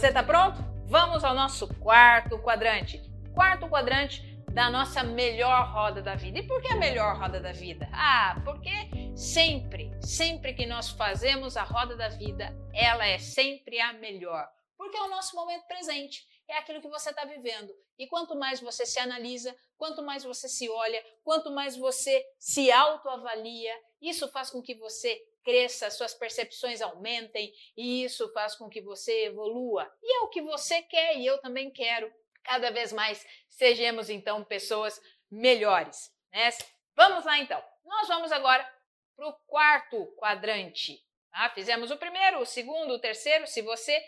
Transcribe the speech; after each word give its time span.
Você 0.00 0.08
está 0.08 0.22
pronto? 0.22 0.56
Vamos 0.86 1.22
ao 1.24 1.34
nosso 1.34 1.68
quarto 1.78 2.38
quadrante. 2.38 3.02
Quarto 3.34 3.68
quadrante 3.68 4.22
da 4.50 4.70
nossa 4.70 5.02
melhor 5.02 5.70
roda 5.70 6.00
da 6.00 6.14
vida. 6.14 6.38
E 6.38 6.46
por 6.46 6.62
que 6.62 6.72
a 6.72 6.76
melhor 6.76 7.18
roda 7.18 7.38
da 7.38 7.52
vida? 7.52 7.86
Ah, 7.92 8.40
porque 8.42 8.70
sempre, 9.14 9.92
sempre 10.00 10.54
que 10.54 10.64
nós 10.64 10.88
fazemos 10.88 11.54
a 11.54 11.64
roda 11.64 11.98
da 11.98 12.08
vida, 12.08 12.50
ela 12.72 13.06
é 13.06 13.18
sempre 13.18 13.78
a 13.78 13.92
melhor. 13.92 14.48
Porque 14.74 14.96
é 14.96 15.02
o 15.02 15.10
nosso 15.10 15.36
momento 15.36 15.66
presente, 15.66 16.26
é 16.48 16.56
aquilo 16.56 16.80
que 16.80 16.88
você 16.88 17.10
está 17.10 17.26
vivendo. 17.26 17.70
E 17.98 18.06
quanto 18.06 18.34
mais 18.34 18.58
você 18.58 18.86
se 18.86 18.98
analisa, 18.98 19.54
quanto 19.76 20.02
mais 20.02 20.24
você 20.24 20.48
se 20.48 20.66
olha, 20.70 21.04
quanto 21.22 21.50
mais 21.50 21.76
você 21.76 22.24
se 22.38 22.72
autoavalia, 22.72 23.74
isso 24.00 24.26
faz 24.28 24.48
com 24.48 24.62
que 24.62 24.74
você 24.76 25.20
cresça, 25.42 25.90
suas 25.90 26.14
percepções 26.14 26.80
aumentem 26.80 27.52
e 27.76 28.04
isso 28.04 28.32
faz 28.32 28.54
com 28.54 28.68
que 28.68 28.80
você 28.80 29.26
evolua. 29.26 29.90
E 30.02 30.18
é 30.18 30.20
o 30.20 30.28
que 30.28 30.42
você 30.42 30.82
quer 30.82 31.16
e 31.16 31.26
eu 31.26 31.38
também 31.38 31.70
quero 31.70 32.12
cada 32.42 32.70
vez 32.70 32.92
mais 32.92 33.24
sejamos 33.48 34.08
então 34.08 34.44
pessoas 34.44 35.00
melhores. 35.30 36.12
Né? 36.32 36.50
Vamos 36.94 37.24
lá 37.24 37.38
então. 37.38 37.62
Nós 37.84 38.08
vamos 38.08 38.32
agora 38.32 38.68
para 39.16 39.28
o 39.28 39.32
quarto 39.46 40.06
quadrante. 40.16 40.98
Tá? 41.30 41.50
Fizemos 41.50 41.90
o 41.90 41.96
primeiro, 41.96 42.40
o 42.40 42.46
segundo, 42.46 42.94
o 42.94 42.98
terceiro. 42.98 43.46
Se 43.46 43.62
você 43.62 44.02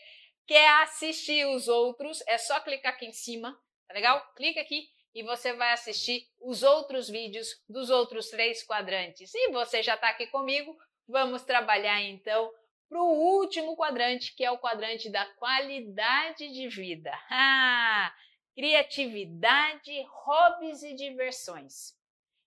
quer 0.46 0.68
assistir 0.82 1.46
os 1.46 1.68
outros, 1.68 2.22
é 2.26 2.38
só 2.38 2.60
clicar 2.60 2.94
aqui 2.94 3.06
em 3.06 3.12
cima, 3.12 3.58
tá 3.86 3.94
legal? 3.94 4.20
Clica 4.34 4.60
aqui 4.60 4.88
e 5.14 5.22
você 5.22 5.52
vai 5.52 5.72
assistir 5.72 6.26
os 6.40 6.62
outros 6.62 7.08
vídeos 7.08 7.48
dos 7.68 7.90
outros 7.90 8.28
três 8.30 8.62
quadrantes. 8.64 9.32
E 9.34 9.50
você 9.50 9.82
já 9.82 9.94
está 9.94 10.08
aqui 10.08 10.26
comigo, 10.26 10.76
vamos 11.08 11.42
trabalhar 11.42 12.00
então 12.02 12.52
para 12.88 13.02
o 13.02 13.38
último 13.38 13.76
quadrante, 13.76 14.34
que 14.34 14.44
é 14.44 14.50
o 14.50 14.58
quadrante 14.58 15.08
da 15.08 15.24
qualidade 15.34 16.52
de 16.52 16.68
vida. 16.68 17.10
Ah, 17.30 18.14
criatividade, 18.54 20.04
hobbies 20.24 20.82
e 20.82 20.94
diversões. 20.94 21.94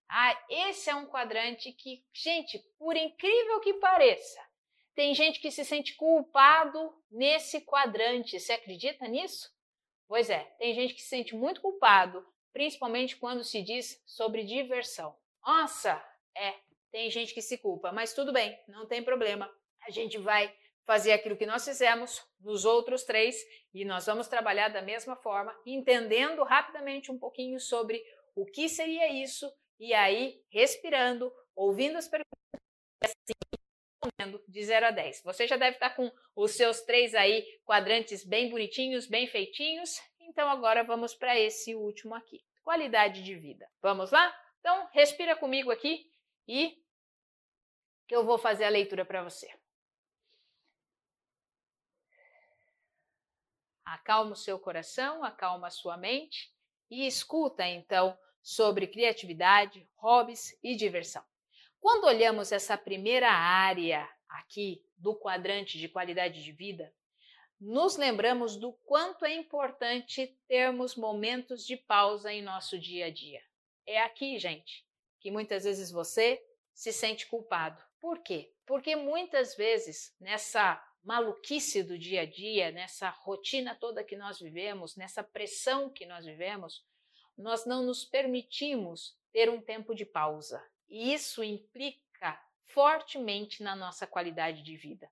Ah, 0.08 0.40
esse 0.50 0.90
é 0.90 0.96
um 0.96 1.08
quadrante 1.08 1.72
que, 1.72 2.06
gente, 2.14 2.60
por 2.78 2.96
incrível 2.96 3.60
que 3.62 3.74
pareça, 3.76 4.40
tem 4.94 5.14
gente 5.14 5.40
que 5.40 5.52
se 5.52 5.66
sente 5.66 5.96
culpado 5.96 6.94
nesse 7.12 7.62
quadrante. 7.62 8.40
Você 8.40 8.54
acredita 8.54 9.08
nisso? 9.08 9.52
Pois 10.08 10.30
é, 10.30 10.44
tem 10.60 10.74
gente 10.76 10.94
que 10.94 11.02
se 11.02 11.10
sente 11.10 11.36
muito 11.36 11.60
culpado, 11.60 12.26
principalmente 12.54 13.18
quando 13.18 13.44
se 13.44 13.62
diz 13.62 14.02
sobre 14.06 14.44
diversão. 14.44 15.18
Nossa, 15.46 16.02
é, 16.38 16.54
tem 16.96 17.12
gente 17.12 17.34
que 17.34 17.42
se 17.42 17.58
culpa, 17.58 17.92
mas 17.92 18.14
tudo 18.14 18.32
bem, 18.32 18.58
não 18.70 18.88
tem 18.88 19.04
problema 19.04 19.54
a 19.86 19.92
gente 19.92 20.18
vai 20.18 20.50
fazer 20.86 21.12
aquilo 21.12 21.36
que 21.36 21.46
nós 21.46 21.66
fizemos 21.66 22.24
nos 22.40 22.64
outros 22.64 23.04
três 23.04 23.36
e 23.74 23.84
nós 23.84 24.06
vamos 24.06 24.30
trabalhar 24.30 24.70
da 24.70 24.82
mesma 24.82 25.14
forma, 25.18 25.54
entendendo 25.66 26.42
rapidamente 26.44 27.12
um 27.12 27.20
pouquinho 27.20 27.60
sobre 27.60 28.02
o 28.34 28.46
que 28.46 28.70
seria 28.70 29.12
isso 29.12 29.52
e 29.78 29.94
aí 29.94 30.42
respirando, 30.50 31.30
ouvindo 31.54 31.98
as 31.98 32.08
perguntas 32.08 32.32
assim, 33.04 34.40
de 34.48 34.64
0 34.64 34.86
a 34.86 34.92
10. 34.92 35.22
Você 35.24 35.48
já 35.48 35.58
deve 35.58 35.76
estar 35.76 35.90
com 35.98 36.10
os 36.34 36.52
seus 36.52 36.80
três 36.82 37.14
aí 37.14 37.46
quadrantes 37.66 38.26
bem 38.26 38.50
bonitinhos, 38.50 39.06
bem 39.06 39.28
feitinhos. 39.28 40.00
Então 40.22 40.50
agora 40.50 40.82
vamos 40.82 41.14
para 41.14 41.38
esse 41.38 41.76
último 41.76 42.16
aqui, 42.16 42.40
qualidade 42.64 43.22
de 43.22 43.36
vida. 43.36 43.68
Vamos 43.82 44.12
lá? 44.12 44.34
Então 44.62 44.88
respira 44.94 45.36
comigo 45.36 45.72
aqui 45.72 46.10
e 46.48 46.85
que 48.08 48.16
eu 48.16 48.26
vou 48.26 48.38
fazer 48.38 48.66
a 48.66 48.70
leitura 48.70 49.06
para 49.06 49.24
você. 49.24 49.52
Acalma 53.84 54.32
o 54.32 54.36
seu 54.36 54.60
coração, 54.60 55.24
acalma 55.24 55.68
a 55.68 55.72
sua 55.72 55.96
mente 55.96 56.52
e 56.90 57.06
escuta 57.06 57.66
então 57.66 58.18
sobre 58.42 58.88
criatividade, 58.88 59.88
hobbies 59.96 60.58
e 60.64 60.76
diversão. 60.76 61.24
Quando 61.80 62.06
olhamos 62.06 62.52
essa 62.52 62.78
primeira 62.78 63.32
área 63.32 64.10
aqui 64.28 64.84
do 64.98 65.16
quadrante 65.16 65.78
de 65.78 65.88
qualidade 65.88 66.44
de 66.44 66.52
vida, 66.52 66.92
nos 67.60 67.96
lembramos 67.96 68.58
do 68.58 68.74
quanto 68.84 69.24
é 69.24 69.36
importante 69.36 70.36
termos 70.48 70.96
momentos 70.96 71.66
de 71.66 71.78
pausa 71.78 72.34
em 72.34 72.42
nosso 72.42 72.78
dia 72.78 73.06
a 73.06 73.12
dia. 73.12 73.42
É 73.86 74.02
aqui, 74.02 74.40
gente, 74.40 74.84
que 75.20 75.30
muitas 75.30 75.64
vezes 75.64 75.92
você 75.92 76.44
se 76.74 76.92
sente 76.92 77.28
culpado. 77.28 77.85
Por 78.00 78.20
quê? 78.20 78.54
Porque 78.66 78.96
muitas 78.96 79.56
vezes 79.56 80.16
nessa 80.20 80.84
maluquice 81.04 81.84
do 81.84 81.98
dia 81.98 82.22
a 82.22 82.26
dia, 82.26 82.72
nessa 82.72 83.10
rotina 83.10 83.76
toda 83.76 84.04
que 84.04 84.16
nós 84.16 84.40
vivemos, 84.40 84.96
nessa 84.96 85.24
pressão 85.24 85.90
que 85.90 86.06
nós 86.06 86.26
vivemos, 86.26 86.84
nós 87.38 87.66
não 87.66 87.84
nos 87.84 88.04
permitimos 88.04 89.16
ter 89.32 89.50
um 89.50 89.62
tempo 89.62 89.94
de 89.94 90.06
pausa. 90.06 90.64
E 90.90 91.14
isso 91.14 91.44
implica 91.44 92.42
fortemente 92.64 93.62
na 93.62 93.76
nossa 93.76 94.08
qualidade 94.08 94.64
de 94.64 94.76
vida. 94.76 95.10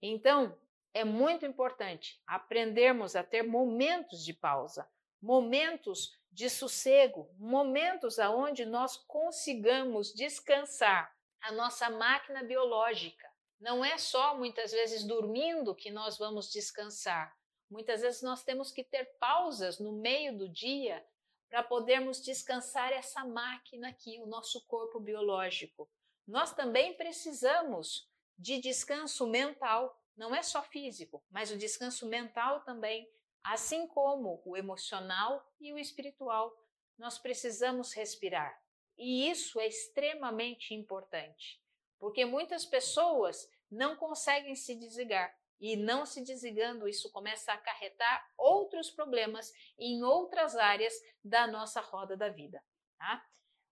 Então, 0.00 0.56
é 0.94 1.04
muito 1.04 1.46
importante 1.46 2.20
aprendermos 2.26 3.16
a 3.16 3.24
ter 3.24 3.42
momentos 3.42 4.24
de 4.24 4.32
pausa, 4.32 4.88
momentos 5.20 6.16
de 6.30 6.48
sossego, 6.48 7.30
momentos 7.38 8.18
aonde 8.18 8.64
nós 8.64 8.96
consigamos 8.96 10.12
descansar 10.14 11.14
a 11.42 11.52
nossa 11.52 11.90
máquina 11.90 12.42
biológica 12.42 13.28
não 13.60 13.84
é 13.84 13.96
só 13.98 14.36
muitas 14.36 14.72
vezes 14.72 15.04
dormindo 15.04 15.74
que 15.74 15.90
nós 15.90 16.18
vamos 16.18 16.50
descansar. 16.50 17.32
Muitas 17.70 18.02
vezes 18.02 18.22
nós 18.22 18.42
temos 18.42 18.70
que 18.70 18.84
ter 18.84 19.04
pausas 19.18 19.78
no 19.78 19.92
meio 19.92 20.36
do 20.36 20.48
dia 20.48 21.04
para 21.48 21.62
podermos 21.62 22.22
descansar 22.22 22.92
essa 22.92 23.24
máquina 23.24 23.88
aqui, 23.88 24.18
o 24.20 24.26
nosso 24.26 24.66
corpo 24.66 25.00
biológico. 25.00 25.88
Nós 26.26 26.54
também 26.54 26.96
precisamos 26.96 28.08
de 28.38 28.60
descanso 28.60 29.26
mental, 29.26 30.00
não 30.16 30.34
é 30.34 30.42
só 30.42 30.62
físico, 30.62 31.24
mas 31.30 31.50
o 31.50 31.56
descanso 31.58 32.06
mental 32.06 32.62
também, 32.64 33.08
assim 33.44 33.86
como 33.86 34.42
o 34.44 34.56
emocional 34.56 35.44
e 35.60 35.72
o 35.72 35.78
espiritual. 35.78 36.52
Nós 36.98 37.18
precisamos 37.18 37.92
respirar. 37.92 38.61
E 39.02 39.28
isso 39.28 39.58
é 39.58 39.66
extremamente 39.66 40.74
importante. 40.74 41.60
Porque 41.98 42.24
muitas 42.24 42.64
pessoas 42.64 43.50
não 43.68 43.96
conseguem 43.96 44.54
se 44.54 44.76
desligar. 44.76 45.36
E 45.60 45.76
não 45.76 46.06
se 46.06 46.22
desligando, 46.22 46.88
isso 46.88 47.10
começa 47.10 47.50
a 47.50 47.56
acarretar 47.56 48.32
outros 48.38 48.90
problemas 48.90 49.52
em 49.76 50.04
outras 50.04 50.56
áreas 50.56 50.92
da 51.22 51.48
nossa 51.48 51.80
roda 51.80 52.16
da 52.16 52.28
vida. 52.28 52.62
Tá? 52.96 53.24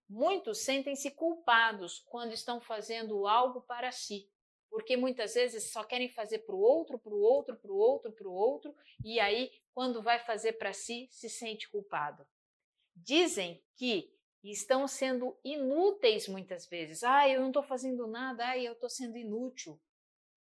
Muitos 0.08 0.58
sentem-se 0.64 1.12
culpados 1.12 2.00
quando 2.06 2.32
estão 2.32 2.60
fazendo 2.60 3.26
algo 3.28 3.60
para 3.62 3.92
si, 3.92 4.28
porque 4.69 4.96
muitas 4.96 5.34
vezes 5.34 5.70
só 5.70 5.84
querem 5.84 6.08
fazer 6.08 6.40
para 6.40 6.54
o 6.56 6.60
outro, 6.60 6.98
para 6.98 7.14
o 7.14 7.20
outro, 7.20 7.56
para 7.56 7.70
o 7.70 7.76
outro, 7.76 8.12
para 8.12 8.28
o 8.28 8.32
outro, 8.32 8.74
e 9.04 9.20
aí, 9.20 9.52
quando 9.72 10.02
vai 10.02 10.19
fazer 10.19 10.54
para 10.54 10.72
si, 10.72 11.08
se 11.10 11.28
sente 11.28 11.69
culpado. 11.69 12.26
Dizem 12.94 13.64
que 13.76 14.12
e 14.42 14.50
estão 14.50 14.86
sendo 14.88 15.38
inúteis 15.44 16.28
muitas 16.28 16.66
vezes. 16.66 17.02
Ah, 17.02 17.28
eu 17.28 17.40
não 17.40 17.48
estou 17.48 17.62
fazendo 17.62 18.06
nada, 18.06 18.48
ah, 18.48 18.58
eu 18.58 18.72
estou 18.72 18.88
sendo 18.88 19.16
inútil. 19.16 19.80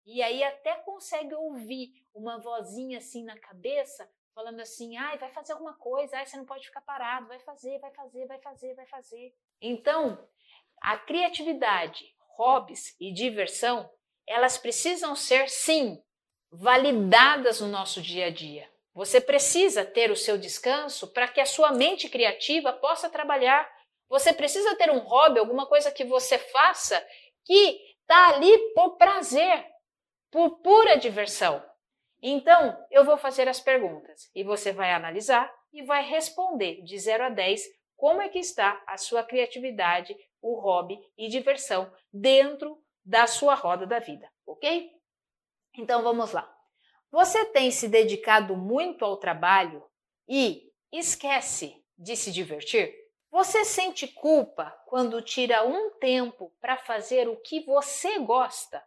E 0.06 0.22
aí 0.22 0.44
até 0.44 0.76
consegue 0.78 1.36
ouvir 1.36 1.92
uma 2.14 2.40
vozinha 2.40 2.98
assim 2.98 3.24
na 3.24 3.38
cabeça, 3.38 4.10
falando 4.34 4.60
assim, 4.60 4.98
ai, 4.98 5.18
vai 5.18 5.30
fazer 5.30 5.54
alguma 5.54 5.74
coisa, 5.76 6.18
ai, 6.18 6.26
você 6.26 6.38
não 6.38 6.46
pode 6.46 6.66
ficar 6.66 6.82
parado, 6.82 7.28
vai 7.28 7.40
fazer, 7.40 7.78
vai 7.80 7.92
fazer, 7.92 8.26
vai 8.26 8.40
fazer, 8.42 8.74
vai 8.74 8.88
fazer. 8.88 9.36
Então, 9.62 10.28
a 10.82 10.98
criatividade, 10.98 12.16
hobbies 12.38 12.96
e 13.00 13.12
diversão, 13.12 13.90
elas 14.26 14.58
precisam 14.58 15.16
ser, 15.16 15.50
sim, 15.50 16.02
validadas 16.52 17.60
no 17.60 17.68
nosso 17.68 18.02
dia 18.02 18.28
a 18.28 18.30
dia. 18.30 18.70
Você 18.94 19.22
precisa 19.22 19.86
ter 19.86 20.12
o 20.12 20.16
seu 20.16 20.38
descanso 20.38 21.08
para 21.14 21.28
que 21.28 21.40
a 21.40 21.46
sua 21.46 21.72
mente 21.72 22.10
criativa 22.10 22.74
possa 22.74 23.10
trabalhar 23.10 23.70
você 24.10 24.34
precisa 24.34 24.76
ter 24.76 24.90
um 24.90 25.00
hobby, 25.00 25.40
alguma 25.40 25.68
coisa 25.68 25.92
que 25.92 26.04
você 26.04 26.38
faça 26.38 27.06
que 27.46 27.80
está 28.02 28.30
ali 28.30 28.58
por 28.74 28.98
prazer, 28.98 29.66
por 30.32 30.62
pura 30.62 30.98
diversão. 30.98 31.64
Então, 32.22 32.78
eu 32.92 33.06
vou 33.06 33.18
fazer 33.18 33.48
as 33.48 33.62
perguntas 33.62 34.30
e 34.36 34.44
você 34.44 34.74
vai 34.74 34.92
analisar 34.92 35.50
e 35.72 35.84
vai 35.84 36.04
responder 36.04 36.82
de 36.84 36.98
0 36.98 37.26
a 37.26 37.30
10 37.30 37.62
como 37.96 38.22
é 38.22 38.30
que 38.30 38.40
está 38.40 38.82
a 38.88 38.98
sua 38.98 39.24
criatividade, 39.24 40.16
o 40.42 40.60
hobby 40.60 41.00
e 41.18 41.28
diversão 41.28 41.92
dentro 42.12 42.82
da 43.06 43.28
sua 43.28 43.56
roda 43.56 43.86
da 43.86 44.00
vida, 44.00 44.30
ok? 44.46 44.90
Então 45.78 46.02
vamos 46.02 46.32
lá. 46.32 46.50
Você 47.12 47.46
tem 47.46 47.72
se 47.72 47.88
dedicado 47.88 48.56
muito 48.56 49.04
ao 49.04 49.18
trabalho 49.18 49.84
e 50.28 50.72
esquece 50.92 51.76
de 51.98 52.16
se 52.16 52.32
divertir? 52.32 52.94
Você 53.32 53.64
sente 53.64 54.08
culpa 54.08 54.76
quando 54.88 55.22
tira 55.22 55.64
um 55.64 55.92
tempo 56.00 56.52
para 56.60 56.76
fazer 56.76 57.28
o 57.30 57.38
que 57.38 57.64
você 57.64 58.18
gosta? 58.18 58.84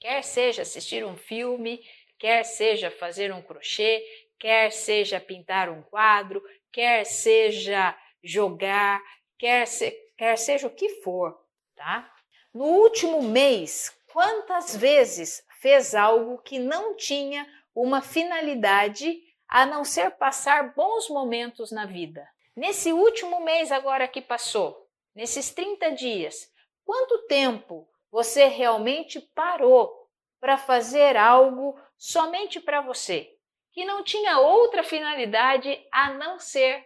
Quer 0.00 0.24
seja 0.24 0.62
assistir 0.62 1.04
um 1.04 1.16
filme, 1.16 1.78
quer 2.18 2.42
seja 2.42 2.90
fazer 2.90 3.30
um 3.34 3.42
crochê, 3.42 4.02
quer 4.38 4.72
seja 4.72 5.20
pintar 5.20 5.68
um 5.68 5.82
quadro, 5.82 6.42
quer 6.72 7.04
seja 7.04 7.94
jogar, 8.24 8.98
quer, 9.38 9.66
se, 9.66 9.90
quer 10.16 10.38
seja 10.38 10.66
o 10.66 10.74
que 10.74 11.02
for, 11.02 11.38
tá? 11.76 12.10
No 12.54 12.64
último 12.64 13.20
mês, 13.20 13.94
quantas 14.10 14.74
vezes 14.74 15.44
fez 15.60 15.94
algo 15.94 16.38
que 16.38 16.58
não 16.58 16.96
tinha 16.96 17.46
uma 17.74 18.00
finalidade 18.00 19.20
a 19.46 19.66
não 19.66 19.84
ser 19.84 20.12
passar 20.12 20.74
bons 20.74 21.10
momentos 21.10 21.70
na 21.70 21.84
vida? 21.84 22.26
Nesse 22.54 22.92
último 22.92 23.40
mês 23.40 23.72
agora 23.72 24.06
que 24.06 24.20
passou, 24.20 24.86
nesses 25.14 25.54
30 25.54 25.92
dias, 25.92 26.52
quanto 26.84 27.26
tempo 27.26 27.88
você 28.10 28.44
realmente 28.44 29.20
parou 29.34 29.90
para 30.38 30.58
fazer 30.58 31.16
algo 31.16 31.80
somente 31.96 32.60
para 32.60 32.82
você, 32.82 33.34
que 33.72 33.86
não 33.86 34.04
tinha 34.04 34.38
outra 34.38 34.82
finalidade 34.82 35.82
a 35.90 36.12
não 36.12 36.38
ser 36.38 36.84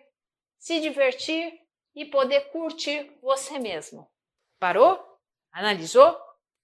se 0.56 0.80
divertir 0.80 1.60
e 1.96 2.04
poder 2.04 2.52
curtir 2.52 3.18
você 3.20 3.58
mesmo? 3.58 4.08
Parou? 4.60 5.04
Analisou? 5.50 6.16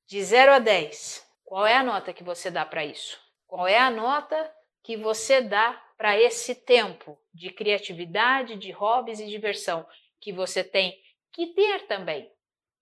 De 0.07 0.23
0 0.23 0.53
a 0.53 0.59
10, 0.61 1.27
qual 1.45 1.67
é 1.67 1.75
a 1.75 1.83
nota 1.83 2.13
que 2.13 2.23
você 2.23 2.51
dá 2.51 2.65
para 2.65 2.85
isso? 2.85 3.19
Qual 3.49 3.67
é 3.67 3.79
a 3.79 3.91
nota 3.91 4.55
que 4.83 4.97
você 4.97 5.41
dá 5.41 5.73
para 6.03 6.21
esse 6.21 6.57
tempo 6.57 7.17
de 7.33 7.49
criatividade, 7.49 8.57
de 8.57 8.73
hobbies 8.73 9.21
e 9.21 9.27
diversão 9.29 9.87
que 10.21 10.33
você 10.33 10.65
tem 10.65 11.01
que 11.33 11.55
ter 11.55 11.87
também? 11.87 12.29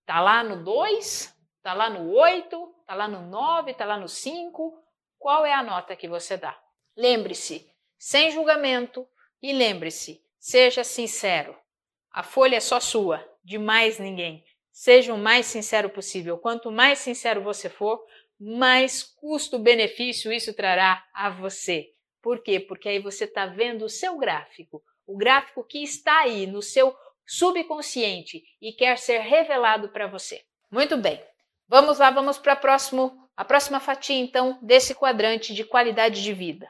Tá 0.07 0.19
lá 0.19 0.43
no 0.43 0.63
2? 0.63 1.31
Tá 1.61 1.71
lá 1.75 1.87
no 1.87 2.11
8? 2.15 2.75
Tá 2.87 2.95
lá 2.95 3.07
no 3.07 3.21
9? 3.29 3.75
Tá 3.75 3.85
lá 3.85 3.99
no 3.99 4.07
5? 4.07 4.83
Qual 5.19 5.45
é 5.45 5.53
a 5.53 5.61
nota 5.61 5.95
que 5.95 6.07
você 6.07 6.35
dá? 6.35 6.59
Lembre-se, 6.97 7.71
sem 7.95 8.31
julgamento 8.31 9.07
e 9.39 9.53
lembre-se, 9.53 10.19
seja 10.39 10.83
sincero. 10.83 11.55
A 12.11 12.23
folha 12.23 12.55
é 12.55 12.59
só 12.59 12.79
sua, 12.79 13.23
de 13.43 13.59
mais 13.59 13.99
ninguém. 13.99 14.43
Seja 14.71 15.13
o 15.13 15.17
mais 15.19 15.45
sincero 15.45 15.91
possível. 15.91 16.39
Quanto 16.39 16.71
mais 16.71 16.97
sincero 16.97 17.39
você 17.39 17.69
for, 17.69 18.03
mais 18.39 19.03
custo-benefício 19.03 20.33
isso 20.33 20.55
trará 20.55 21.07
a 21.13 21.29
você. 21.29 21.93
Por 22.21 22.43
quê? 22.43 22.59
Porque 22.59 22.89
aí 22.89 22.99
você 22.99 23.25
está 23.25 23.45
vendo 23.45 23.85
o 23.85 23.89
seu 23.89 24.17
gráfico, 24.17 24.83
o 25.07 25.17
gráfico 25.17 25.63
que 25.63 25.81
está 25.81 26.19
aí 26.19 26.45
no 26.45 26.61
seu 26.61 26.95
subconsciente 27.25 28.43
e 28.61 28.73
quer 28.73 28.97
ser 28.97 29.19
revelado 29.19 29.89
para 29.89 30.07
você. 30.07 30.41
Muito 30.69 30.97
bem. 30.97 31.21
Vamos 31.67 31.99
lá, 31.99 32.11
vamos 32.11 32.37
para 32.37 32.55
próximo, 32.55 33.29
a 33.35 33.45
próxima 33.45 33.79
fatia 33.79 34.17
então 34.17 34.59
desse 34.61 34.93
quadrante 34.93 35.53
de 35.53 35.63
qualidade 35.63 36.21
de 36.21 36.33
vida. 36.33 36.69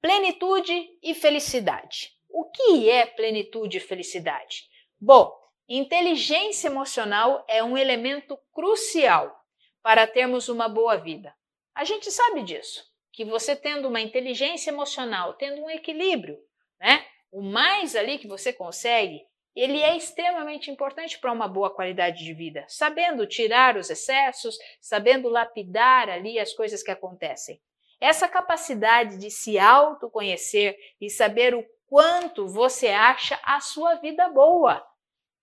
Plenitude 0.00 0.88
e 1.02 1.14
felicidade. 1.14 2.12
O 2.28 2.50
que 2.50 2.88
é 2.88 3.06
plenitude 3.06 3.78
e 3.78 3.80
felicidade? 3.80 4.64
Bom, 5.00 5.32
Inteligência 5.68 6.68
emocional 6.68 7.44
é 7.48 7.60
um 7.62 7.76
elemento 7.76 8.38
crucial 8.52 9.36
para 9.82 10.06
termos 10.06 10.48
uma 10.48 10.68
boa 10.68 10.96
vida. 10.96 11.34
A 11.74 11.82
gente 11.82 12.08
sabe 12.08 12.44
disso, 12.44 12.84
que 13.16 13.24
você 13.24 13.56
tendo 13.56 13.88
uma 13.88 14.00
inteligência 14.00 14.70
emocional, 14.70 15.34
tendo 15.34 15.62
um 15.62 15.70
equilíbrio, 15.70 16.38
né? 16.78 17.04
O 17.32 17.42
mais 17.42 17.96
ali 17.96 18.18
que 18.18 18.28
você 18.28 18.52
consegue, 18.52 19.22
ele 19.54 19.80
é 19.82 19.96
extremamente 19.96 20.70
importante 20.70 21.18
para 21.18 21.32
uma 21.32 21.48
boa 21.48 21.74
qualidade 21.74 22.22
de 22.22 22.34
vida, 22.34 22.66
sabendo 22.68 23.26
tirar 23.26 23.76
os 23.76 23.88
excessos, 23.88 24.58
sabendo 24.80 25.30
lapidar 25.30 26.10
ali 26.10 26.38
as 26.38 26.52
coisas 26.52 26.82
que 26.82 26.90
acontecem. 26.90 27.58
Essa 27.98 28.28
capacidade 28.28 29.16
de 29.16 29.30
se 29.30 29.58
autoconhecer 29.58 30.76
e 31.00 31.08
saber 31.08 31.54
o 31.54 31.64
quanto 31.88 32.46
você 32.46 32.88
acha 32.88 33.40
a 33.42 33.60
sua 33.60 33.94
vida 33.94 34.28
boa 34.28 34.86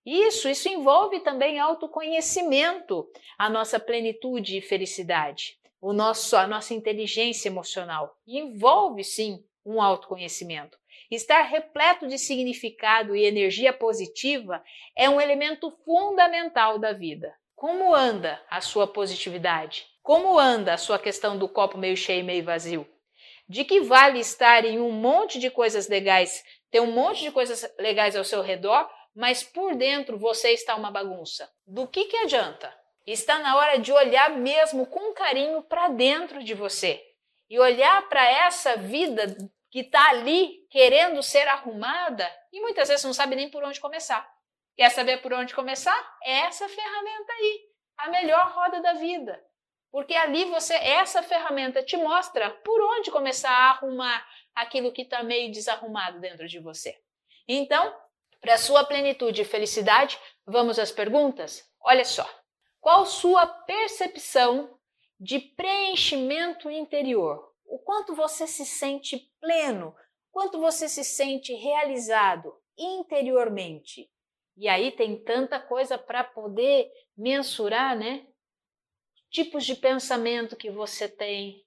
isso, 0.04 0.50
isso 0.50 0.68
envolve 0.68 1.20
também 1.20 1.58
autoconhecimento, 1.58 3.08
a 3.38 3.48
nossa 3.48 3.80
plenitude 3.80 4.58
e 4.58 4.60
felicidade, 4.60 5.58
o 5.84 5.92
nosso, 5.92 6.34
a 6.34 6.46
nossa 6.46 6.72
inteligência 6.72 7.46
emocional. 7.46 8.16
Envolve 8.26 9.04
sim 9.04 9.44
um 9.66 9.82
autoconhecimento. 9.82 10.78
Estar 11.10 11.42
repleto 11.42 12.06
de 12.06 12.16
significado 12.16 13.14
e 13.14 13.26
energia 13.26 13.70
positiva 13.70 14.64
é 14.96 15.10
um 15.10 15.20
elemento 15.20 15.70
fundamental 15.84 16.78
da 16.78 16.94
vida. 16.94 17.34
Como 17.54 17.94
anda 17.94 18.42
a 18.48 18.62
sua 18.62 18.86
positividade? 18.86 19.84
Como 20.02 20.38
anda 20.38 20.72
a 20.72 20.78
sua 20.78 20.98
questão 20.98 21.36
do 21.36 21.50
copo 21.50 21.76
meio 21.76 21.98
cheio 21.98 22.20
e 22.20 22.24
meio 22.24 22.44
vazio? 22.44 22.88
De 23.46 23.62
que 23.62 23.82
vale 23.82 24.20
estar 24.20 24.64
em 24.64 24.80
um 24.80 24.90
monte 24.90 25.38
de 25.38 25.50
coisas 25.50 25.86
legais, 25.86 26.42
ter 26.70 26.80
um 26.80 26.92
monte 26.92 27.20
de 27.20 27.30
coisas 27.30 27.70
legais 27.78 28.16
ao 28.16 28.24
seu 28.24 28.40
redor, 28.40 28.88
mas 29.14 29.42
por 29.42 29.74
dentro 29.74 30.18
você 30.18 30.48
está 30.52 30.74
uma 30.76 30.90
bagunça. 30.90 31.46
Do 31.66 31.86
que, 31.86 32.06
que 32.06 32.16
adianta? 32.16 32.74
Está 33.06 33.38
na 33.38 33.56
hora 33.56 33.78
de 33.78 33.92
olhar 33.92 34.30
mesmo 34.30 34.86
com 34.86 35.12
carinho 35.12 35.62
para 35.62 35.88
dentro 35.88 36.42
de 36.42 36.54
você 36.54 37.02
e 37.50 37.58
olhar 37.58 38.08
para 38.08 38.26
essa 38.26 38.76
vida 38.76 39.36
que 39.70 39.80
está 39.80 40.08
ali 40.08 40.66
querendo 40.70 41.22
ser 41.22 41.46
arrumada 41.48 42.30
e 42.52 42.60
muitas 42.60 42.88
vezes 42.88 43.04
não 43.04 43.12
sabe 43.12 43.36
nem 43.36 43.50
por 43.50 43.62
onde 43.62 43.80
começar. 43.80 44.26
Quer 44.76 44.90
saber 44.90 45.18
por 45.20 45.32
onde 45.32 45.54
começar? 45.54 46.16
É 46.22 46.40
essa 46.40 46.68
ferramenta 46.68 47.32
aí, 47.32 47.60
a 47.98 48.08
melhor 48.08 48.52
roda 48.52 48.80
da 48.80 48.94
vida. 48.94 49.38
Porque 49.90 50.14
ali 50.14 50.46
você, 50.46 50.74
essa 50.74 51.22
ferramenta 51.22 51.82
te 51.82 51.96
mostra 51.96 52.50
por 52.50 52.80
onde 52.80 53.10
começar 53.10 53.50
a 53.50 53.70
arrumar 53.70 54.26
aquilo 54.54 54.92
que 54.92 55.02
está 55.02 55.22
meio 55.22 55.52
desarrumado 55.52 56.20
dentro 56.20 56.48
de 56.48 56.58
você. 56.58 56.98
Então, 57.46 57.94
para 58.40 58.58
sua 58.58 58.84
plenitude 58.84 59.42
e 59.42 59.44
felicidade, 59.44 60.18
vamos 60.46 60.78
às 60.78 60.90
perguntas? 60.90 61.62
Olha 61.80 62.04
só. 62.04 62.28
Qual 62.84 63.06
sua 63.06 63.46
percepção 63.46 64.78
de 65.18 65.38
preenchimento 65.38 66.70
interior? 66.70 67.50
O 67.64 67.78
quanto 67.78 68.14
você 68.14 68.46
se 68.46 68.66
sente 68.66 69.32
pleno? 69.40 69.96
Quanto 70.30 70.60
você 70.60 70.86
se 70.86 71.02
sente 71.02 71.54
realizado 71.54 72.54
interiormente? 72.76 74.10
E 74.54 74.68
aí 74.68 74.92
tem 74.92 75.16
tanta 75.16 75.58
coisa 75.58 75.96
para 75.96 76.22
poder 76.22 76.92
mensurar, 77.16 77.98
né? 77.98 78.26
Tipos 79.30 79.64
de 79.64 79.76
pensamento 79.76 80.54
que 80.54 80.70
você 80.70 81.08
tem, 81.08 81.64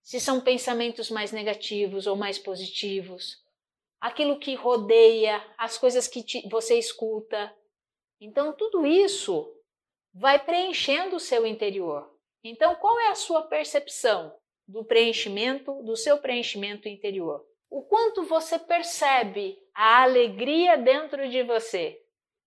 se 0.00 0.20
são 0.20 0.40
pensamentos 0.40 1.10
mais 1.10 1.32
negativos 1.32 2.06
ou 2.06 2.14
mais 2.14 2.38
positivos, 2.38 3.44
aquilo 4.00 4.38
que 4.38 4.54
rodeia, 4.54 5.44
as 5.58 5.76
coisas 5.76 6.06
que 6.06 6.22
te, 6.22 6.48
você 6.48 6.78
escuta. 6.78 7.52
Então, 8.20 8.52
tudo 8.52 8.86
isso 8.86 9.52
vai 10.12 10.38
preenchendo 10.38 11.16
o 11.16 11.20
seu 11.20 11.46
interior. 11.46 12.10
Então, 12.42 12.74
qual 12.76 12.98
é 13.00 13.08
a 13.08 13.14
sua 13.14 13.42
percepção 13.42 14.34
do 14.66 14.84
preenchimento, 14.84 15.82
do 15.82 15.96
seu 15.96 16.18
preenchimento 16.18 16.88
interior? 16.88 17.44
O 17.68 17.82
quanto 17.82 18.24
você 18.24 18.58
percebe 18.58 19.58
a 19.74 20.02
alegria 20.02 20.76
dentro 20.76 21.28
de 21.28 21.42
você? 21.42 22.00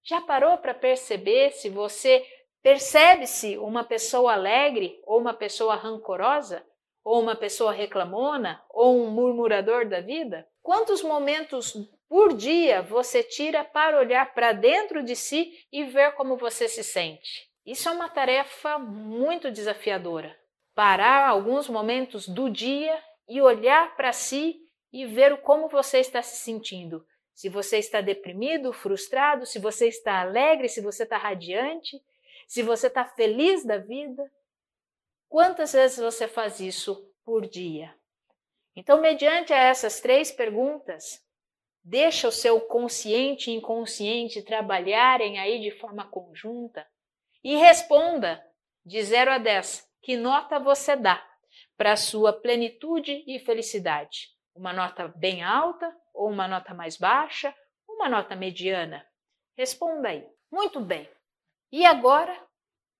Já 0.03 0.19
parou 0.19 0.57
para 0.57 0.73
perceber 0.73 1.51
se 1.51 1.69
você 1.69 2.25
percebe-se 2.61 3.57
uma 3.57 3.83
pessoa 3.83 4.33
alegre 4.33 4.99
ou 5.05 5.19
uma 5.19 5.33
pessoa 5.33 5.75
rancorosa? 5.75 6.65
Ou 7.05 7.21
uma 7.21 7.35
pessoa 7.35 7.71
reclamona? 7.71 8.63
Ou 8.69 8.97
um 8.97 9.09
murmurador 9.09 9.87
da 9.87 10.01
vida? 10.01 10.47
Quantos 10.61 11.03
momentos 11.03 11.73
por 12.09 12.33
dia 12.33 12.81
você 12.81 13.21
tira 13.23 13.63
para 13.63 13.99
olhar 13.99 14.33
para 14.33 14.53
dentro 14.53 15.03
de 15.03 15.15
si 15.15 15.53
e 15.71 15.83
ver 15.83 16.13
como 16.15 16.35
você 16.37 16.67
se 16.67 16.83
sente? 16.83 17.52
Isso 17.65 17.87
é 17.87 17.91
uma 17.91 18.09
tarefa 18.09 18.77
muito 18.77 19.49
desafiadora. 19.49 20.37
Parar 20.75 21.29
alguns 21.29 21.69
momentos 21.69 22.27
do 22.27 22.49
dia 22.49 23.01
e 23.27 23.41
olhar 23.41 23.95
para 23.95 24.11
si 24.11 24.59
e 24.91 25.05
ver 25.05 25.41
como 25.41 25.69
você 25.69 25.99
está 25.99 26.21
se 26.21 26.37
sentindo. 26.37 27.05
Se 27.33 27.47
você 27.47 27.77
está 27.77 28.01
deprimido, 28.01 28.73
frustrado, 28.73 29.45
se 29.45 29.59
você 29.59 29.87
está 29.87 30.19
alegre, 30.19 30.67
se 30.67 30.81
você 30.81 31.03
está 31.03 31.17
radiante, 31.17 32.01
se 32.47 32.61
você 32.61 32.87
está 32.87 33.05
feliz 33.05 33.65
da 33.65 33.77
vida. 33.77 34.29
Quantas 35.29 35.71
vezes 35.71 35.97
você 35.97 36.27
faz 36.27 36.59
isso 36.59 37.09
por 37.23 37.47
dia? 37.47 37.95
Então, 38.75 38.99
mediante 38.99 39.53
essas 39.53 40.01
três 40.01 40.31
perguntas, 40.31 41.23
deixa 41.83 42.27
o 42.27 42.31
seu 42.31 42.59
consciente 42.59 43.49
e 43.49 43.55
inconsciente 43.55 44.41
trabalharem 44.41 45.39
aí 45.39 45.61
de 45.61 45.71
forma 45.71 46.05
conjunta 46.07 46.85
e 47.43 47.55
responda 47.55 48.43
de 48.85 49.01
0 49.03 49.31
a 49.31 49.37
10 49.37 49.87
que 50.01 50.15
nota 50.15 50.59
você 50.59 50.95
dá 50.95 51.23
para 51.77 51.93
a 51.93 51.97
sua 51.97 52.33
plenitude 52.33 53.23
e 53.27 53.39
felicidade. 53.39 54.29
Uma 54.55 54.71
nota 54.71 55.07
bem 55.07 55.43
alta 55.43 55.91
ou 56.13 56.29
uma 56.29 56.47
nota 56.47 56.73
mais 56.73 56.97
baixa, 56.97 57.53
uma 57.87 58.07
nota 58.07 58.35
mediana? 58.35 59.05
Responda 59.57 60.09
aí. 60.09 60.27
Muito 60.51 60.79
bem. 60.79 61.09
E 61.71 61.85
agora, 61.85 62.35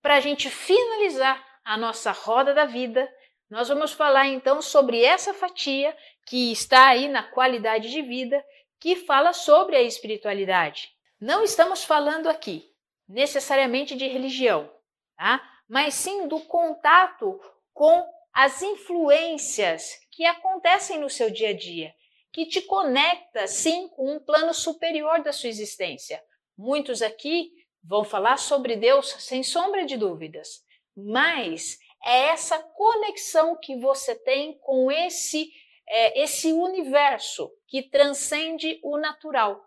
para 0.01 0.15
a 0.15 0.19
gente 0.19 0.49
finalizar 0.49 1.43
a 1.63 1.77
nossa 1.77 2.11
roda 2.11 2.53
da 2.53 2.65
vida, 2.65 3.09
Nós 3.53 3.69
vamos 3.69 3.93
falar 3.93 4.25
então 4.25 4.63
sobre 4.63 5.03
essa 5.03 5.31
fatia 5.31 5.95
que 6.25 6.51
está 6.51 6.87
aí 6.87 7.07
na 7.07 7.21
qualidade 7.21 7.91
de 7.91 8.01
vida, 8.01 8.43
que 8.79 8.95
fala 8.95 9.31
sobre 9.31 9.75
a 9.75 9.81
espiritualidade. 9.83 10.89
Não 11.21 11.43
estamos 11.43 11.83
falando 11.83 12.27
aqui 12.27 12.72
necessariamente 13.07 13.95
de 13.95 14.07
religião, 14.07 14.71
tá? 15.17 15.41
mas 15.67 15.95
sim 15.95 16.27
do 16.27 16.39
contato 16.41 17.39
com 17.73 18.05
as 18.33 18.61
influências 18.61 19.99
que 20.11 20.25
acontecem 20.25 20.99
no 20.99 21.09
seu 21.09 21.29
dia 21.29 21.49
a 21.49 21.53
dia, 21.53 21.93
que 22.31 22.45
te 22.45 22.61
conecta 22.61 23.47
sim 23.47 23.87
com 23.89 24.15
um 24.15 24.19
plano 24.19 24.53
superior 24.53 25.21
da 25.21 25.31
sua 25.31 25.49
existência. 25.49 26.23
Muitos 26.57 27.01
aqui 27.01 27.51
vão 27.83 28.03
falar 28.03 28.37
sobre 28.37 28.75
Deus 28.75 29.09
sem 29.19 29.43
sombra 29.43 29.85
de 29.85 29.97
dúvidas, 29.97 30.63
mas 30.95 31.77
é 32.03 32.27
essa 32.29 32.59
conexão 32.59 33.57
que 33.59 33.75
você 33.75 34.15
tem 34.15 34.57
com 34.59 34.91
esse 34.91 35.51
é, 35.87 36.23
esse 36.23 36.51
universo 36.51 37.51
que 37.67 37.81
transcende 37.81 38.79
o 38.83 38.97
natural. 38.97 39.61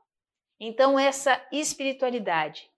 Então 0.59 0.99
essa 0.99 1.47
espiritualidade. 1.53 2.71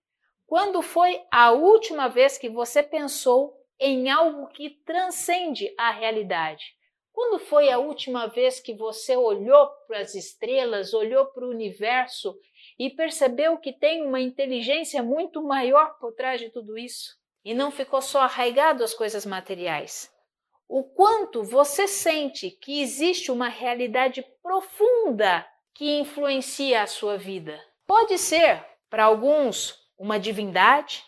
Quando 0.49 0.81
foi 0.81 1.21
a 1.29 1.51
última 1.51 2.07
vez 2.07 2.35
que 2.35 2.49
você 2.49 2.81
pensou 2.81 3.55
em 3.79 4.09
algo 4.09 4.47
que 4.47 4.71
transcende 4.83 5.71
a 5.77 5.91
realidade? 5.91 6.73
Quando 7.13 7.37
foi 7.37 7.69
a 7.69 7.77
última 7.77 8.25
vez 8.25 8.59
que 8.59 8.73
você 8.73 9.15
olhou 9.15 9.67
para 9.87 9.99
as 9.99 10.15
estrelas, 10.15 10.91
olhou 10.91 11.27
para 11.27 11.45
o 11.45 11.51
universo 11.51 12.35
e 12.79 12.89
percebeu 12.89 13.59
que 13.59 13.71
tem 13.71 14.03
uma 14.03 14.19
inteligência 14.19 15.03
muito 15.03 15.43
maior 15.43 15.99
por 15.99 16.15
trás 16.15 16.41
de 16.41 16.49
tudo 16.49 16.79
isso? 16.79 17.15
E 17.45 17.53
não 17.53 17.69
ficou 17.69 18.01
só 18.01 18.21
arraigado 18.21 18.83
às 18.83 18.95
coisas 18.95 19.27
materiais. 19.27 20.11
O 20.67 20.83
quanto 20.83 21.43
você 21.43 21.87
sente 21.87 22.49
que 22.49 22.81
existe 22.81 23.31
uma 23.31 23.49
realidade 23.49 24.25
profunda 24.41 25.45
que 25.75 25.99
influencia 25.99 26.81
a 26.81 26.87
sua 26.87 27.17
vida. 27.17 27.63
Pode 27.85 28.17
ser, 28.17 28.65
para 28.89 29.03
alguns, 29.03 29.78
uma 29.99 30.17
divindade, 30.17 31.03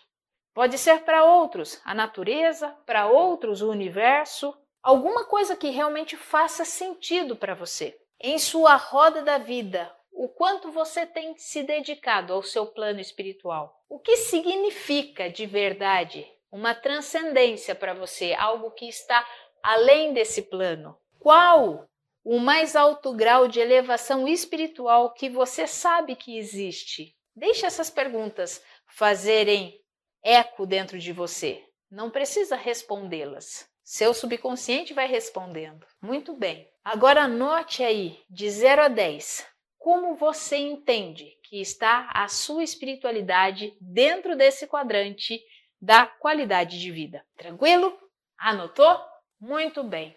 pode 0.53 0.77
ser 0.77 1.03
para 1.03 1.23
outros 1.23 1.81
a 1.85 1.95
natureza, 1.95 2.69
para 2.85 3.07
outros 3.07 3.61
o 3.61 3.71
universo, 3.71 4.53
alguma 4.83 5.23
coisa 5.23 5.55
que 5.55 5.69
realmente 5.69 6.17
faça 6.17 6.65
sentido 6.65 7.35
para 7.35 7.55
você. 7.55 7.97
Em 8.19 8.37
sua 8.37 8.75
roda 8.75 9.23
da 9.23 9.37
vida, 9.37 9.91
o 10.11 10.27
quanto 10.27 10.71
você 10.71 11.05
tem 11.05 11.35
se 11.37 11.63
dedicado 11.63 12.33
ao 12.33 12.43
seu 12.43 12.67
plano 12.67 12.99
espiritual. 12.99 13.81
O 13.89 13.97
que 13.97 14.17
significa 14.17 15.29
de 15.29 15.45
verdade 15.45 16.27
uma 16.51 16.75
transcendência 16.75 17.73
para 17.73 17.93
você, 17.93 18.33
algo 18.33 18.71
que 18.71 18.87
está 18.87 19.25
além 19.63 20.13
desse 20.13 20.43
plano? 20.43 20.97
Qual 21.17 21.85
o 22.23 22.39
mais 22.39 22.75
alto 22.75 23.13
grau 23.13 23.47
de 23.47 23.59
elevação 23.59 24.27
espiritual 24.27 25.13
que 25.13 25.29
você 25.29 25.65
sabe 25.65 26.15
que 26.15 26.37
existe? 26.37 27.15
Deixe 27.35 27.65
essas 27.65 27.89
perguntas 27.89 28.61
fazerem 28.91 29.79
eco 30.23 30.65
dentro 30.65 30.99
de 30.99 31.11
você. 31.11 31.63
Não 31.89 32.09
precisa 32.09 32.55
respondê-las. 32.55 33.69
Seu 33.83 34.13
subconsciente 34.13 34.93
vai 34.93 35.07
respondendo. 35.07 35.85
Muito 36.01 36.35
bem. 36.35 36.69
Agora 36.83 37.23
anote 37.23 37.83
aí, 37.83 38.23
de 38.29 38.49
0 38.49 38.83
a 38.83 38.87
10, 38.87 39.45
como 39.77 40.15
você 40.15 40.57
entende 40.57 41.37
que 41.43 41.59
está 41.59 42.09
a 42.13 42.27
sua 42.27 42.63
espiritualidade 42.63 43.75
dentro 43.81 44.35
desse 44.37 44.67
quadrante 44.67 45.41
da 45.81 46.05
qualidade 46.05 46.79
de 46.79 46.91
vida. 46.91 47.25
Tranquilo? 47.35 47.97
Anotou? 48.37 48.99
Muito 49.39 49.83
bem. 49.83 50.15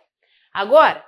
Agora, 0.52 1.04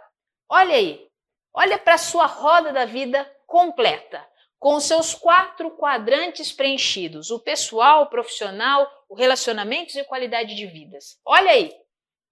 olha 0.49 0.75
aí. 0.75 1.06
Olha 1.52 1.78
para 1.78 1.94
a 1.94 1.99
sua 1.99 2.26
roda 2.26 2.73
da 2.73 2.85
vida 2.85 3.25
completa, 3.46 4.26
com 4.58 4.80
seus 4.80 5.14
quatro 5.14 5.70
quadrantes 5.72 6.52
preenchidos: 6.52 7.30
o 7.30 7.38
pessoal, 7.38 8.02
o 8.02 8.10
profissional, 8.10 8.88
o 9.08 9.14
relacionamentos 9.14 9.94
e 9.94 10.04
qualidade 10.04 10.54
de 10.54 10.66
vidas. 10.66 11.18
Olha 11.25 11.50
aí. 11.50 11.72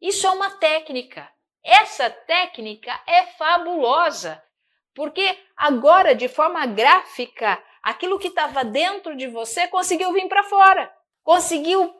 Isso 0.00 0.26
é 0.26 0.30
uma 0.30 0.50
técnica. 0.58 1.30
Essa 1.64 2.10
técnica 2.10 2.92
é 3.06 3.24
fabulosa, 3.38 4.42
porque 4.94 5.38
agora, 5.56 6.14
de 6.14 6.28
forma 6.28 6.66
gráfica, 6.66 7.62
aquilo 7.82 8.18
que 8.18 8.28
estava 8.28 8.62
dentro 8.64 9.16
de 9.16 9.26
você 9.28 9.66
conseguiu 9.68 10.12
vir 10.12 10.28
para 10.28 10.44
fora, 10.44 10.94
conseguiu 11.22 11.94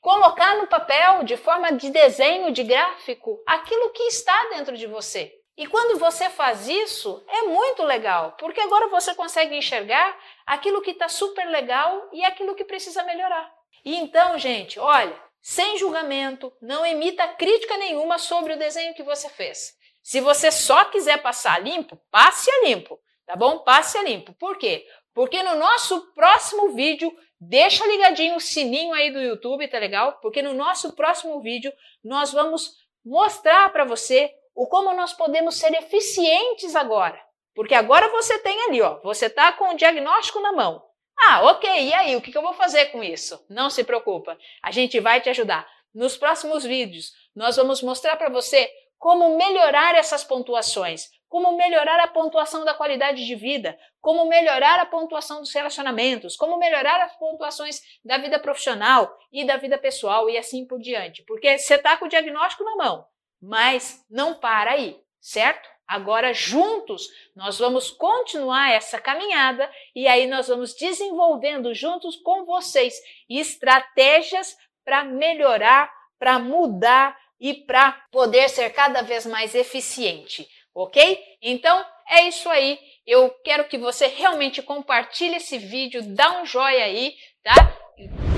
colocar 0.00 0.56
no 0.56 0.66
papel, 0.66 1.24
de 1.24 1.36
forma 1.36 1.72
de 1.72 1.90
desenho, 1.90 2.52
de 2.52 2.64
gráfico, 2.64 3.42
aquilo 3.46 3.90
que 3.90 4.04
está 4.04 4.48
dentro 4.48 4.76
de 4.76 4.86
você. 4.86 5.32
E 5.56 5.66
quando 5.66 5.98
você 5.98 6.30
faz 6.30 6.66
isso, 6.66 7.22
é 7.28 7.42
muito 7.42 7.82
legal, 7.82 8.36
porque 8.38 8.60
agora 8.60 8.88
você 8.88 9.14
consegue 9.14 9.54
enxergar 9.54 10.18
aquilo 10.46 10.80
que 10.80 10.92
está 10.92 11.08
super 11.08 11.46
legal 11.46 12.08
e 12.12 12.24
aquilo 12.24 12.54
que 12.54 12.64
precisa 12.64 13.04
melhorar. 13.04 13.52
E 13.84 13.96
então, 13.96 14.38
gente, 14.38 14.78
olha, 14.78 15.14
sem 15.40 15.76
julgamento, 15.76 16.52
não 16.60 16.86
emita 16.86 17.28
crítica 17.28 17.76
nenhuma 17.76 18.18
sobre 18.18 18.54
o 18.54 18.58
desenho 18.58 18.94
que 18.94 19.02
você 19.02 19.28
fez. 19.28 19.74
Se 20.02 20.20
você 20.20 20.50
só 20.50 20.84
quiser 20.86 21.20
passar 21.20 21.62
limpo, 21.62 22.00
passe 22.10 22.50
a 22.50 22.64
limpo, 22.64 22.98
tá 23.26 23.36
bom? 23.36 23.58
Passe 23.58 23.98
a 23.98 24.02
limpo. 24.02 24.32
Por 24.34 24.56
quê? 24.56 24.86
Porque 25.14 25.42
no 25.42 25.54
nosso 25.56 26.12
próximo 26.14 26.70
vídeo 26.70 27.14
Deixa 27.44 27.84
ligadinho 27.84 28.36
o 28.36 28.40
sininho 28.40 28.94
aí 28.94 29.10
do 29.10 29.20
YouTube, 29.20 29.66
tá 29.66 29.76
legal? 29.76 30.16
Porque 30.22 30.40
no 30.40 30.54
nosso 30.54 30.94
próximo 30.94 31.40
vídeo 31.40 31.72
nós 32.04 32.32
vamos 32.32 32.70
mostrar 33.04 33.72
para 33.72 33.84
você 33.84 34.32
o 34.54 34.66
como 34.66 34.92
nós 34.94 35.12
podemos 35.12 35.58
ser 35.58 35.72
eficientes 35.74 36.74
agora. 36.76 37.20
Porque 37.54 37.74
agora 37.74 38.08
você 38.08 38.38
tem 38.38 38.60
ali, 38.62 38.80
ó, 38.80 39.00
você 39.02 39.28
tá 39.28 39.52
com 39.52 39.70
o 39.70 39.76
diagnóstico 39.76 40.40
na 40.40 40.52
mão. 40.52 40.82
Ah, 41.18 41.42
ok, 41.50 41.68
e 41.88 41.94
aí, 41.94 42.16
o 42.16 42.20
que 42.20 42.36
eu 42.36 42.42
vou 42.42 42.54
fazer 42.54 42.86
com 42.86 43.02
isso? 43.02 43.44
Não 43.48 43.70
se 43.70 43.84
preocupa, 43.84 44.36
a 44.62 44.70
gente 44.70 44.98
vai 44.98 45.20
te 45.20 45.28
ajudar. 45.28 45.68
Nos 45.94 46.16
próximos 46.16 46.64
vídeos, 46.64 47.12
nós 47.36 47.56
vamos 47.56 47.82
mostrar 47.82 48.16
para 48.16 48.30
você 48.30 48.70
como 48.98 49.36
melhorar 49.36 49.94
essas 49.94 50.24
pontuações, 50.24 51.10
como 51.28 51.56
melhorar 51.56 51.98
a 52.00 52.08
pontuação 52.08 52.64
da 52.64 52.74
qualidade 52.74 53.24
de 53.26 53.34
vida, 53.34 53.78
como 54.00 54.26
melhorar 54.26 54.78
a 54.80 54.86
pontuação 54.86 55.40
dos 55.40 55.52
relacionamentos, 55.52 56.36
como 56.36 56.58
melhorar 56.58 57.00
as 57.00 57.16
pontuações 57.16 57.80
da 58.04 58.18
vida 58.18 58.38
profissional 58.38 59.10
e 59.32 59.44
da 59.44 59.56
vida 59.56 59.76
pessoal 59.78 60.28
e 60.30 60.36
assim 60.36 60.66
por 60.66 60.78
diante. 60.78 61.22
Porque 61.24 61.58
você 61.58 61.76
está 61.76 61.96
com 61.96 62.06
o 62.06 62.08
diagnóstico 62.08 62.64
na 62.64 62.76
mão, 62.76 63.04
mas 63.42 64.04
não 64.08 64.34
para 64.34 64.72
aí, 64.72 64.98
certo? 65.20 65.68
Agora, 65.86 66.32
juntos, 66.32 67.08
nós 67.34 67.58
vamos 67.58 67.90
continuar 67.90 68.70
essa 68.70 69.00
caminhada 69.00 69.70
e 69.94 70.06
aí 70.06 70.26
nós 70.26 70.48
vamos 70.48 70.74
desenvolvendo 70.74 71.74
juntos 71.74 72.16
com 72.16 72.44
vocês 72.44 72.94
estratégias 73.28 74.56
para 74.84 75.04
melhorar, 75.04 75.92
para 76.18 76.38
mudar 76.38 77.18
e 77.40 77.52
para 77.52 77.92
poder 78.10 78.48
ser 78.48 78.70
cada 78.70 79.02
vez 79.02 79.26
mais 79.26 79.54
eficiente 79.54 80.48
ok? 80.74 81.18
Então 81.40 81.84
é 82.08 82.28
isso 82.28 82.48
aí. 82.48 82.78
Eu 83.06 83.30
quero 83.44 83.64
que 83.64 83.78
você 83.78 84.06
realmente 84.06 84.62
compartilhe 84.62 85.36
esse 85.36 85.58
vídeo, 85.58 86.02
dá 86.14 86.40
um 86.40 86.46
joinha 86.46 86.84
aí, 86.84 87.14
tá? 87.42 87.54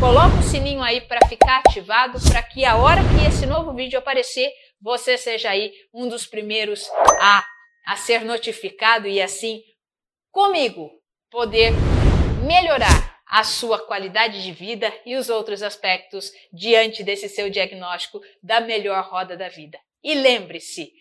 Coloca 0.01 0.39
o 0.39 0.43
sininho 0.43 0.83
aí 0.83 1.01
para 1.03 1.27
ficar 1.29 1.59
ativado, 1.59 2.19
para 2.31 2.43
que 2.43 2.65
a 2.65 2.77
hora 2.77 3.01
que 3.01 3.29
esse 3.29 3.47
novo 3.47 3.73
vídeo 3.73 3.99
aparecer, 3.99 4.51
você 4.85 5.17
seja 5.17 5.49
aí 5.49 5.73
um 5.95 6.07
dos 6.07 6.27
primeiros 6.27 6.87
a, 7.19 7.43
a 7.87 7.97
ser 7.97 8.23
notificado 8.23 9.09
e 9.09 9.21
assim 9.21 9.63
comigo 10.31 10.91
poder 11.31 11.73
melhorar 12.47 13.19
a 13.27 13.43
sua 13.43 13.79
qualidade 13.79 14.43
de 14.43 14.53
vida 14.53 14.93
e 15.07 15.17
os 15.17 15.31
outros 15.31 15.63
aspectos 15.63 16.31
diante 16.53 17.03
desse 17.03 17.31
seu 17.31 17.49
diagnóstico 17.49 18.21
da 18.43 18.61
melhor 18.61 19.03
roda 19.05 19.35
da 19.35 19.49
vida. 19.49 19.79
E 20.03 20.15
lembre-se, 20.15 20.93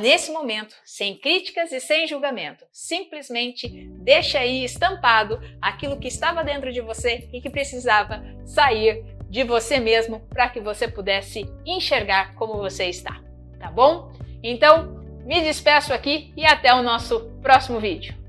nesse 0.00 0.32
momento, 0.32 0.74
sem 0.84 1.16
críticas 1.16 1.70
e 1.70 1.78
sem 1.78 2.08
julgamento, 2.08 2.66
simplesmente 2.72 3.68
deixa 4.02 4.40
aí 4.40 4.64
estampado 4.64 5.40
aquilo 5.62 6.00
que 6.00 6.08
estava 6.08 6.42
dentro 6.42 6.72
de 6.72 6.80
você 6.80 7.30
e 7.32 7.40
que 7.40 7.48
precisava 7.48 8.20
sair 8.44 9.19
de 9.30 9.44
você 9.44 9.78
mesmo 9.78 10.20
para 10.28 10.48
que 10.48 10.60
você 10.60 10.88
pudesse 10.88 11.48
enxergar 11.64 12.34
como 12.34 12.58
você 12.58 12.86
está, 12.86 13.20
tá 13.58 13.70
bom? 13.70 14.12
Então, 14.42 15.00
me 15.24 15.40
despeço 15.40 15.94
aqui 15.94 16.32
e 16.36 16.44
até 16.44 16.74
o 16.74 16.82
nosso 16.82 17.30
próximo 17.40 17.78
vídeo. 17.78 18.19